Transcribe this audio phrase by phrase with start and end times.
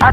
[0.00, 0.12] oh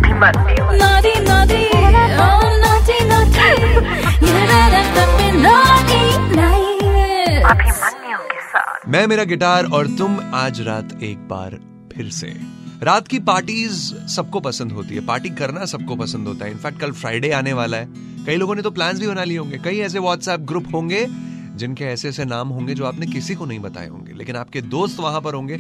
[8.87, 11.59] मैं, मेरा guitar और तुम आज रात एक बार
[11.95, 12.37] फिर से।
[12.83, 16.91] रात की पार्टीज़ सबको पसंद होती है। पार्टी करना सबको पसंद होता है। इनफैक्ट कल
[16.91, 17.87] फ्राइडे आने वाला है।
[18.25, 21.07] कई लोगों ने तो प्लान्स भी बना लिए होंगे। कई ऐसे व्हाट्सएप ग्रुप होंगे
[21.55, 24.99] जिनके ऐसे ऐसे नाम होंगे जो आपने किसी को नहीं बताए होंगे। लेकिन आपके दोस्त
[24.99, 25.55] वहाँ पर होंगे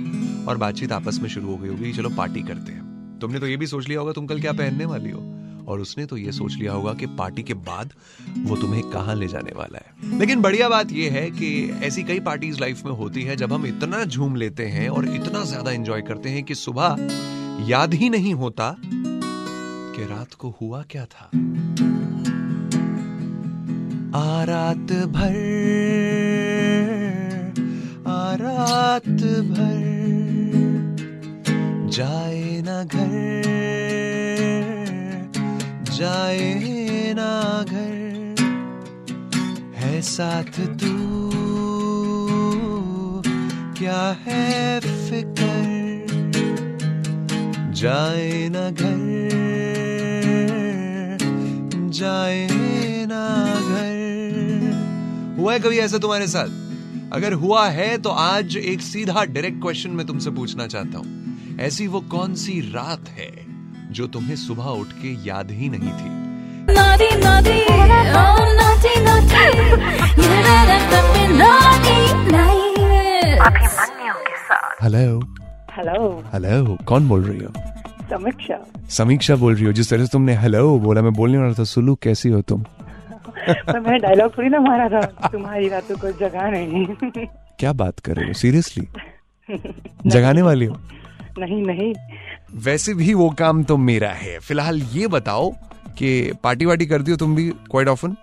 [0.45, 3.57] और बातचीत आपस में शुरू हो गई होगी चलो पार्टी करते हैं। तुमने तो ये
[3.57, 5.21] भी सोच लिया होगा तुम कल क्या पहनने वाली हो।
[5.67, 7.89] और उसने तो ये सोच लिया होगा कि पार्टी के बाद
[8.37, 11.49] वो तुम्हें कहाँ ले जाने वाला है। लेकिन बढ़िया बात यह है कि
[11.83, 15.43] ऐसी कई पार्टीज़ लाइफ में होती है जब हम इतना झूम लेते हैं और इतना
[15.43, 16.97] ज़्यादा एंजॉय करते हैं कि सुबह
[17.67, 21.25] याद ही नहीं होता कि रात को हुआ क्या था।
[24.15, 25.35] आ रात भर,
[28.07, 29.07] आ रात
[29.51, 29.85] भर।
[31.97, 33.13] जाए ना घर,
[35.91, 37.29] जाए ना
[37.63, 38.35] घर।
[39.77, 40.91] है साथ तू,
[43.79, 45.65] क्या है फिकर?
[47.73, 49.01] जाए ना घर,
[51.91, 52.47] जाए
[53.09, 53.25] ना
[53.65, 56.49] घर। हुआ है कभी ऐसा तुम्हारे साथ?
[57.13, 61.16] अगर हुआ है तो आज एक सीधा डायरेक्ट क्वेश्चन मैं तुमसे पूछना चाहता हूँ।
[61.59, 63.29] ऐसी वो कौन सी रात है
[63.93, 66.15] जो तुम्हें सुबह उठ के याद ही नहीं थी?
[66.75, 67.57] naughty naughty
[68.21, 69.45] oh naughty naughty
[72.31, 75.19] नहीं अभिमन्यु के साथ। हेलो
[75.77, 77.51] हेलो हेलो कौन बोल रही हो?
[78.11, 78.57] समीक्षा।
[78.89, 81.95] समीक्षा बोल रही हो जिस तरह से तुमने हेलो बोला मैं बोलने वाला था सुलू
[82.03, 82.65] कैसी हो तुम?
[83.87, 86.85] मैं डायलॉग थोड़ी ना मारा था तुम्हारी रातों को जगा नहीं
[87.59, 88.87] क्या बात कर रहे हो सीरियसली
[90.07, 90.79] जगाने वाली हो?
[91.39, 91.93] नहीं नहीं।
[92.63, 95.49] वैसे भी वो काम तो मेरा है। फ़िलहाल ये बताओ
[95.97, 98.15] कि पार्टी वार्टी करती हो तुम भी क्वाइट ऑफन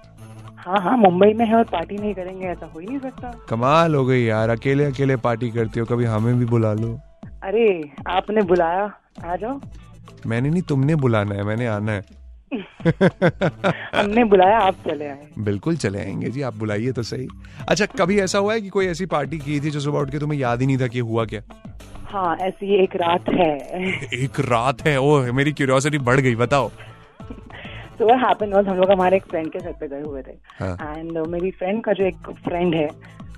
[0.59, 3.95] हाँ हाँ मुंबई में है और पार्टी नहीं करेंगे ऐसा हो ही नहीं सकता। कमाल
[3.95, 6.93] हो गई यार अकेले अकेले पार्टी करती हो कभी हमें भी बुला लो।
[7.43, 7.67] अरे
[8.09, 8.85] आपने बुलाया
[9.25, 9.61] आ जाओ।
[10.27, 12.03] मैंने नहीं तुमने बुलाना है मैंने आना है।
[13.95, 17.29] हमने बुलाया आप चले आए। बिल्कुल चले आएँगे जी आप बुलाइए तो सही।
[17.69, 20.19] अच्छा कभी ऐसा हुआ है कि कोई ऐसी पार्टी की थी जो सुबह उठ के
[20.19, 21.41] तुम्हें याद ही नहीं था कि हुआ क्या?
[22.15, 23.53] हाँ ऐसी एक रात है।
[24.15, 25.01] एक रात है?
[25.01, 26.69] ओ मेरी क्यूरियोसिटी बढ़ गई बताओ।
[27.99, 30.33] तो वह हैपन वाज हम लोग हमारे एक फ्रेंड के घर पे गए हुए थे।
[30.59, 32.87] हाँ। एंड मेरी फ्रेंड का जो एक फ्रेंड है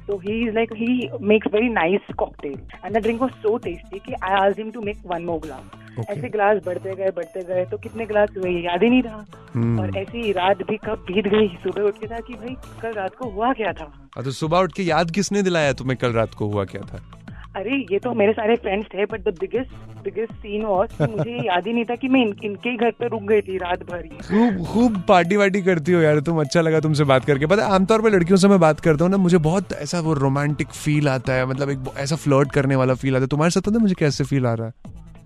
[0.06, 3.98] तो he is like he makes very nice cocktail and the drink was so tasty
[3.98, 6.10] कि I asked him to make one more glass Okay.
[6.10, 9.24] ऐसे ग्लास बढ़ते गए बढ़ते गए तो कितने ग्लास हुए ये याद ही नहीं रहा।
[9.54, 12.92] हम्म। और ऐसी रात भी कब बीत गई सुबह उठ के था कि भाई कल
[12.92, 13.92] रात को हुआ क्या था?
[14.16, 17.25] हाँ, तो सुबह उठ के याद किसने दिलाया तुम्हें कल रात को हुआ क्या था?
[17.56, 19.70] अरे ये तो मेरे सारे फ्रेंड्स थे but the biggest
[20.04, 23.08] biggest scene was मुझे याद ही नहीं था कि मैं इन, इनके ही घर पे
[23.08, 26.80] रुक गई थी रात भर खूब खूब पार्टी वार्टी करती हो यार तुम अच्छा लगा
[26.80, 29.72] तुमसे बात करके। पता आमतौर पर लड़कियों से मैं बात करता हूँ ना मुझे बहुत
[29.72, 33.28] ऐसा वो रोमांटिक फील आता है मतलब एक ऐसा फ्लर्ट करने वाला फील आता है।
[33.28, 34.72] तुम्हारे साथ है मुझे कैसे फील आ रहा है?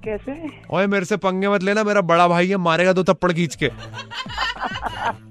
[0.05, 0.33] कैसे?
[0.71, 3.71] ओए मेरे से पंगे मत लेना मेरा बड़ा भाई है मारेगा तो थप्पड़ खींच के।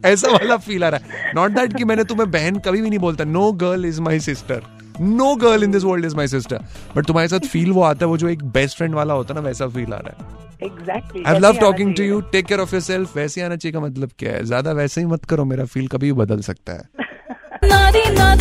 [0.08, 3.00] ऐसा वाला फील आ रहा है। नॉट दैट कि मैंने तुम्हें बहन कभी भी नहीं
[3.00, 4.62] बोलता no girl is my sister
[5.02, 6.60] no girl in this world is my sister
[6.96, 9.40] but तुम्हारे साथ फील वो आता है वो जो एक बेस्ट फ्रेंड वाला होता है
[9.42, 12.76] ना वैसा फील आ रहा है। Exactly I love talking to you take care of
[12.82, 14.44] yourself वैसे आना चाहिए का मतलब क्या है?
[14.46, 17.08] ज़्यादा वैसे ही मत करो मेरा फील कभी भी बदल सकता है।
[17.64, 18.36] Naughty oh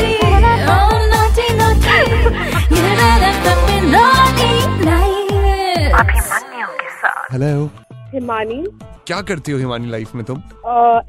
[7.33, 8.63] hello Himani.
[9.07, 10.43] क्या करती हो हिमानी लाइफ में तुम?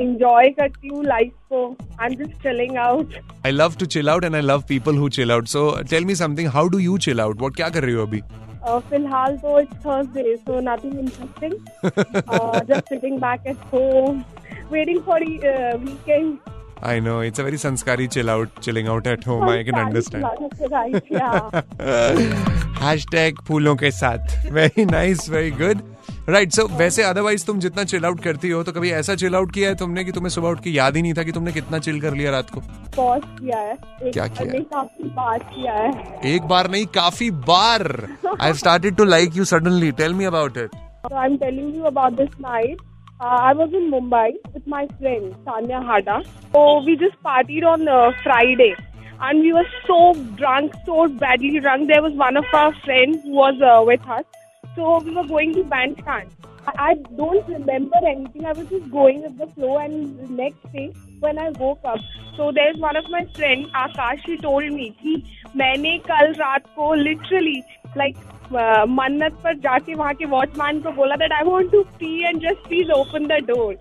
[0.02, 1.64] इंजॉय करती हूँ लाइफ को।
[2.02, 3.14] I am just chilling out
[3.46, 6.16] I love to chill out and I love people who chill out so tell me
[6.16, 8.22] something how do you chill out what क्या कर रही हो अभी
[8.90, 11.54] फ़िलहाल तो it's Thursday so nothing interesting
[12.70, 14.24] just sitting back at home
[14.72, 16.38] waiting for weekend
[16.90, 19.42] I know it's a very sanskari chill out, chilling out at home.
[19.54, 20.28] I can understand.
[20.74, 21.58] right yeah.
[22.84, 24.38] Hashtag फूलों के साथ.
[24.58, 25.82] Very nice, very good.
[26.30, 29.54] Right so वैसे otherwise तुम जितना chill out करती हो तो कभी ऐसा चिल आउट
[29.54, 31.80] किया है तुमने कि तुम्हें सुबह उठ के याद ही नहीं था कि तुमने कितना
[31.80, 32.62] चिल कर लिया रात को
[33.00, 34.60] किया है एक क्या किया है?
[34.74, 35.10] काफ़ी
[35.56, 35.92] किया है
[36.34, 37.88] एक बार नहीं काफ़ी बार
[38.42, 42.16] I started to like you suddenly tell me about it So I'm telling you about
[42.16, 42.80] this night.
[43.20, 46.18] Uh, I was in Mumbai with my friend Tanya Hada.
[46.56, 48.68] So we just partied on uh, Friday,
[49.22, 50.00] and we were so
[50.42, 51.88] drunk, so badly drunk.
[51.94, 54.26] There was one of our friends who was uh, with us.
[54.77, 56.31] So we were going to Bandstand.
[56.67, 58.47] I I don't remember anything.
[58.47, 60.85] I was just going with the flow, and the next day
[61.21, 61.99] when I woke up,
[62.37, 64.25] so there's one of my friend Akash.
[64.27, 65.17] He told me कि
[65.57, 67.59] मैंने कल रात को literally
[67.97, 68.17] like
[68.51, 72.41] uh, मन्नत पर जाके वहाँ के वॉचमैन को बोला that I want to pee and
[72.49, 73.77] just please open the door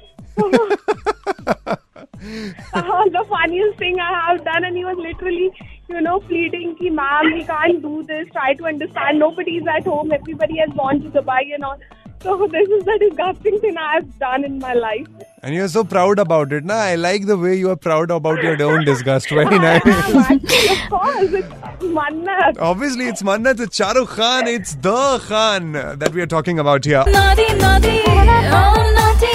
[2.24, 5.52] the funniest thing I have done, and he was literally,
[5.89, 8.27] you know, pleading, "Ki ma'am, we can't do this.
[8.33, 9.19] Try to understand.
[9.27, 10.13] Nobody's at home.
[10.13, 11.79] Everybody has gone to Dubai and all."
[12.23, 15.07] So this is the disgusting thing I have done in my life.
[15.41, 16.75] And you're so proud about it, na?
[16.75, 19.29] I like the way you are proud about your own disgust.
[19.31, 19.87] Very nice.
[19.87, 22.59] Of course, it's Mannat.
[22.71, 27.05] Obviously, it's Mannat, it's Shahrukh Khan, it's the Khan that we are talking about here.
[27.07, 29.28] Naughty, naughty, oh naughty, naughty.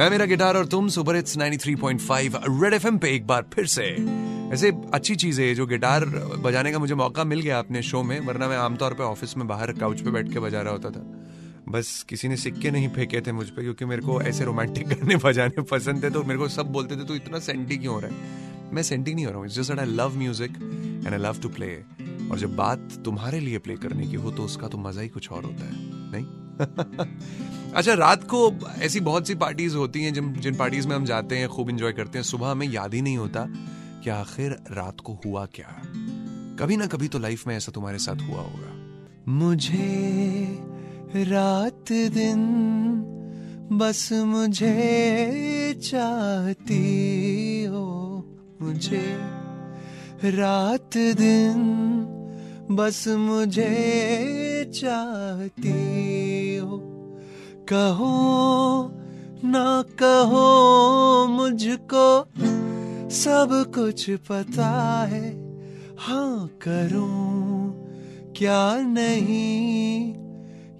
[0.00, 3.84] मैं मेरा guitar और तुम super hits 93.5 red FM पे एक बार फिर से।
[4.52, 6.04] ऐसे अच्छी चीज़ है जो गिटार
[6.44, 9.46] बजाने का मुझे मौका मिल गया अपने शो में, वरना मैं आमतौर पे ऑफ़िस में
[9.48, 11.00] बाहर काउच पे बैठ के बजा रहा होता था।
[11.68, 15.16] बस किसी ने सिक्के नहीं फेंके थे मुझ पे, क्योंकि मेरे को ऐसे रोमांटिक गाने
[15.16, 18.10] बजाने पसंद थे तो मेरे को सब बोलते थे, तू इतना सेंटी क्यों हो रहा
[18.10, 18.72] है?
[18.72, 20.56] मैं सेंटी नहीं हो रहा हूँ just I love music
[21.06, 21.74] and I love to play
[22.30, 25.32] और जब बात तुम्हारे लिए प्ले करने की हो तो उसका तो मज़ा ही कुछ
[25.32, 25.72] और होता है,
[26.12, 26.39] नहीं?
[27.74, 31.38] अच्छा रात को ऐसी बहुत सी पार्टीज़ होती हैं जिन जिन पार्टीज़ में हम जाते
[31.38, 33.46] हैं, खूब इंजॉय करते हैं, सुबह हमें याद ही नहीं होता
[34.04, 35.82] कि आखिर रात को हुआ क्या।
[36.60, 38.76] कभी ना कभी तो लाइफ में ऐसा तुम्हारे साथ हुआ होगा।
[39.28, 40.58] मुझे
[41.16, 42.40] रात दिन
[43.72, 48.24] बस मुझे चाहती हो।
[48.62, 49.18] मुझे
[50.24, 51.56] रात दिन
[52.70, 56.29] बस मुझे चाहती
[57.72, 58.90] कहो,
[59.44, 62.24] ना कहो मुझको,
[63.10, 65.40] सब कुछ पता है।
[65.98, 67.72] हाँ करूँ
[68.36, 70.14] क्या नहीं,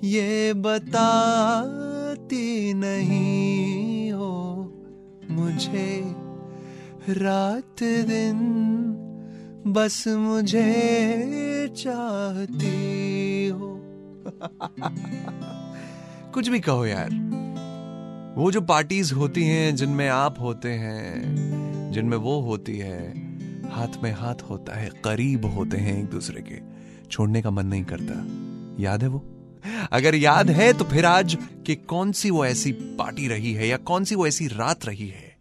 [0.05, 4.73] ये बताती नहीं हो
[5.31, 6.15] मुझे।
[7.09, 8.39] रात दिन
[9.67, 13.81] बस मुझे चाहती हो।
[16.35, 17.11] कुछ भी कहो यार।
[18.37, 22.99] वो जो पार्टीज़ होती हैं जिनमें आप होते हैं जिनमें वो होती है
[23.71, 26.61] हाथ में हाथ होता है करीब होते हैं एक दूसरे के
[27.11, 29.25] छोड़ने का मन नहीं करता। याद है वो?
[29.93, 31.37] अगर याद है तो फिर आज
[31.67, 35.09] कि कौन सी वो ऐसी पार्टी रही है या कौन सी वो ऐसी रात रही
[35.09, 35.37] है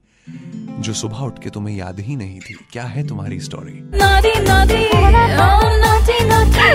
[0.81, 2.57] जो सुबह उठ के तुम्हें याद ही नहीं थी?
[2.71, 4.83] क्या है तुम्हारी story Naughty, naughty,
[5.45, 6.69] oh naughty, naughty.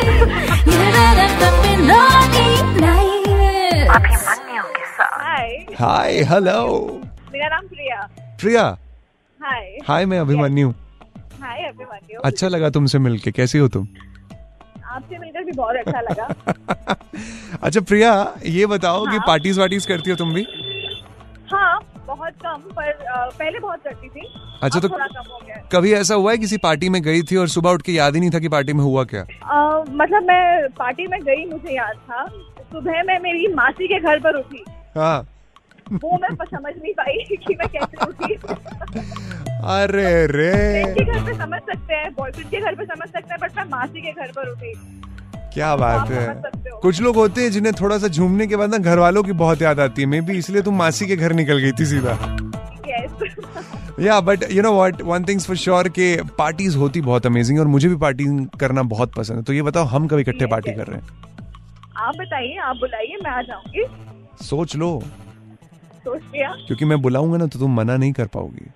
[3.94, 7.00] Abhimanyu के साथ Hi, हाय हेलो
[7.32, 8.08] मेरा नाम प्रिया।
[8.40, 8.78] प्रिया।
[9.40, 13.88] Hi, हाय मैं अभिमन्यु Hi अभिमन्यु अच्छा लगा तुमसे मिलके। कैसी हो तुम?
[14.86, 16.28] आपसे मिलकर भी बहुत अच्छा लगा।
[17.62, 19.12] अच्छा प्रिया ये बताओ हाँ?
[19.12, 20.46] कि। पार्टीज़ वार्टीज करती हो तुम भी?
[21.52, 26.14] हाँ बहुत कम पर पहले बहुत करती थी। अच्छा, तो- थोड़ा कम गया। कभी ऐसा
[26.14, 28.38] हुआ है किसी पार्टी में गई थी और सुबह उठ के याद ही नहीं था
[28.38, 29.22] कि पार्टी में हुआ क्या?
[29.22, 32.24] अ, मतलब मैं पार्टी में गई मुझे याद था।
[32.74, 34.64] सुबह मैं मेरी मासी के घर पर उठी।
[34.96, 35.28] हाँ।
[35.92, 38.34] वो मैं समझ नहीं पाई कि मैं कैसे उठी।
[39.72, 43.38] अरे रे। के घर पे समझ सकते हैं बॉयफ्रेंड के घर पे समझ सकते हैं
[43.42, 44.72] बट मैं मासी के घर पर उठी।
[45.54, 46.42] क्या बात है।
[46.82, 49.62] कुछ लोग होते हैं जिन्हें थोड़ा सा झूमने के बाद ना घर वालों की बहुत
[49.62, 52.36] याद आती है। मे बी इसलिए तुम मासी के घर निकल गई थी सीधा।
[54.00, 57.66] या but you know what one thing's for sure के पार्टीज़ होती बहुत अमेजिंग और
[57.66, 58.24] मुझे भी पार्टी
[58.60, 60.72] करना बहुत पसंद है। तो ये बताओ हम कभी इकट्ठे पार्टी.
[60.72, 61.33] कर रहे हैं?
[61.98, 63.84] आप बताइए आप बुलाइए मैं आ जाऊँगी।
[64.44, 65.02] सोच लो।
[66.04, 68.70] सोच लिया। क्योंकि मैं बुलाऊँगा ना तो तुम मना नहीं कर पाओगी।